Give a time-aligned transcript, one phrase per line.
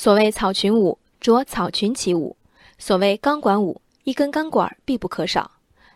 [0.00, 2.36] 所谓草裙舞，着草裙起舞；
[2.78, 5.50] 所谓钢管舞，一根钢管必不可少。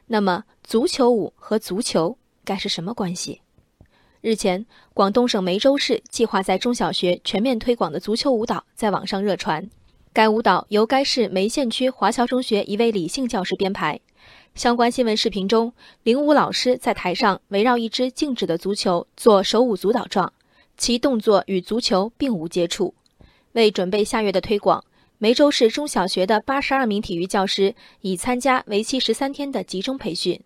[0.09, 3.43] 那么，足球舞和足球该是什么关系？
[4.21, 9.71] 日前，广东省梅州市计划在中小学全面推广的足球舞蹈在网上热传。
[10.13, 14.01] 该舞蹈由该市梅县区华侨中学一位李姓教师编排。
[14.57, 15.73] 相关新闻视频中，
[16.03, 20.33] 领舞老师在台上围绕一只静止的足球做手舞足蹈状，
[20.77, 22.95] 其动作与足球并无接触。
[23.53, 24.83] 为准备下月的推广，
[25.19, 30.41] 梅州市中小学的八十二名体育教师已参加为期十三天的集中培训。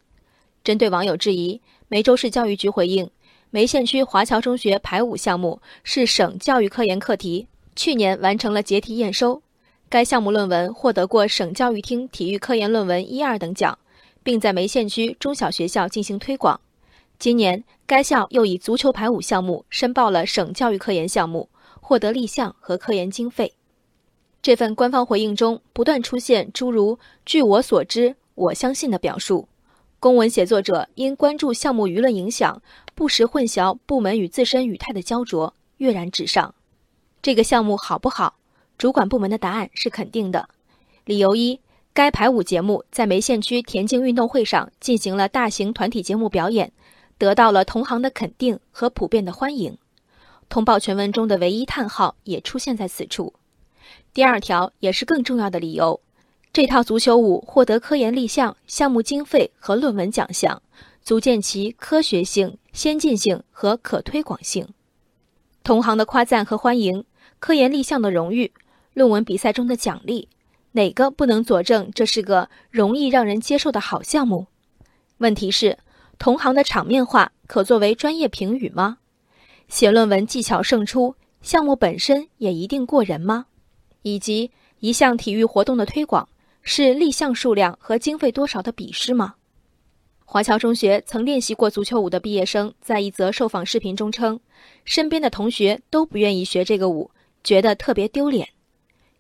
[0.65, 3.09] 针对网友质疑，梅州市教育局回应：
[3.51, 9.41] 梅县区华侨中学排舞项目是省教育科研课题，去年完成了结题验收。
[9.89, 13.79] 该项目论文获得过省教育厅体育科研论文一二等奖，
[14.25, 16.61] 并在梅县区中小学校进行推广。
[17.21, 21.49] 今年，该校又以足球排舞项目申报了省教育科研项目。
[21.87, 23.55] 获得立项和科研经费。
[24.43, 29.47] 这份官方回应中不断出现诸如“据我所知”“我相信”的表述。
[30.01, 32.61] 公文写作者因关注项目舆论影响，
[32.97, 36.53] 不时混淆部门与自身语态的焦灼，跃然纸上。
[37.23, 38.35] 这个项目好不好？
[38.77, 40.49] 主管部门的答案是肯定的。
[41.05, 41.61] 理由一：
[41.95, 46.73] 该排舞节目在梅县区田径运动会上进行了大型团体节目表演，
[47.17, 49.79] 得到了同行的肯定和普遍的欢迎。
[50.49, 53.35] 通报全文中的唯一叹号也出现在此处。
[54.15, 56.01] 第二条也是更重要的理由：
[56.53, 60.63] 这套足球舞获得科研立项、项目经费和论文奖项，
[61.03, 64.67] 足见其科学性、先进性和可推广性。
[65.63, 67.05] 同行的夸赞和欢迎，
[67.39, 68.53] 科研立项的荣誉，
[68.95, 70.29] 论文比赛中的奖励，
[70.73, 74.47] 哪个不能佐证这是个容易让人接受的好项目？
[75.19, 75.79] 问题是，
[76.19, 78.99] 同行的场面话可作为专业评语吗？
[79.69, 83.47] 写论文技巧胜出，项目本身也一定过人吗？
[84.03, 86.29] 以及一项体育活动的推广
[86.63, 89.35] 是立项数量和经费多少的比试吗？
[90.25, 94.39] 华侨中学曾练习过足球舞的毕业生在一则受访视频中称，
[94.85, 97.11] 身边的同学都不愿意学这个舞，
[97.43, 98.49] 觉得特别丢脸。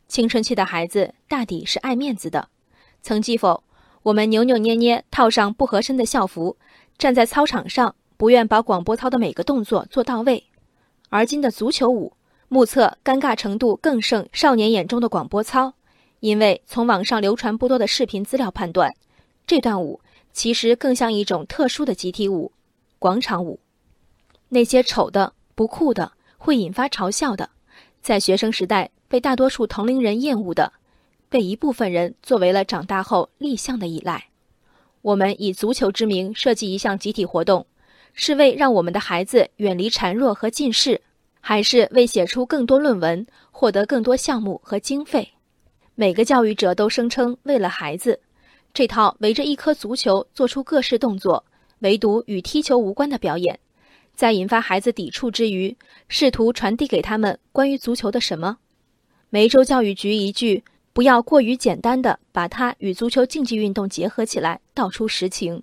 [0.09, 2.49] 青春期的孩子大抵是爱面子的，
[3.03, 3.63] 曾记否？
[4.05, 6.57] 我们扭扭捏捏套上不合身的校服，
[6.97, 7.95] 站在操场上。
[8.17, 10.45] 不愿把广播操的每个动作做到位，
[11.11, 12.15] 而今的足球舞，
[12.49, 15.75] 目测尴尬程度更胜少年眼中的广播操，
[16.21, 18.95] 因为从网上流传不多的视频资料判断，
[19.47, 20.01] 这段舞
[20.33, 22.53] 其实更像一种特殊的集体舞——
[22.99, 23.61] 广场舞。
[24.49, 27.51] 那些丑的、不酷的、会引发嘲笑的，
[28.01, 30.73] 在学生时代被大多数同龄人厌恶的，
[31.29, 34.29] 被一部分人作为了长大后立项的依赖。
[35.03, 37.67] 我们以足球之名设计一项集体活动。
[38.19, 41.03] 是为让我们的孩子远离孱弱和近视，
[41.41, 45.35] 还是为写出更多论文、获得更多项目和经费？
[45.95, 48.21] 每个教育者都声称为了孩子，
[48.73, 51.45] 这套围着一颗足球做出各式动作，
[51.81, 53.61] 唯独与踢球无关的表演，
[54.15, 55.77] 在引发孩子抵触之余，
[56.09, 58.57] 试图传递给他们关于足球的什么？
[59.29, 65.63] 梅州教育局一句“不要过于简单的把它与足球竞技运动结合起来”，道出实情，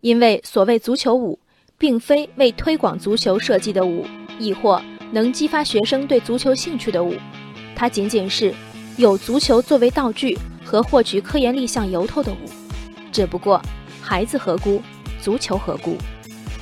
[0.00, 1.40] 因为所谓足球舞。
[1.80, 4.04] 并非为推广足球设计的舞，
[4.38, 4.80] 亦或
[5.12, 7.14] 能激发学生对足球兴趣的舞，
[7.74, 8.54] 它仅仅是
[8.98, 12.36] 有足球作为道具和获取科研立项由头的舞。
[13.10, 13.58] 只不过，
[14.02, 14.82] 孩子何辜，
[15.22, 15.96] 足球何辜？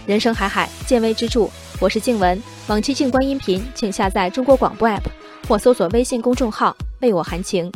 [0.07, 1.49] 人生海海，见微知著。
[1.81, 5.03] 我是静文，往期静观音频，请下载中国广播 app
[5.49, 7.69] 或搜索微信公众号“为我含情”。